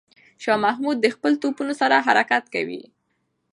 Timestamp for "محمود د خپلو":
0.65-1.35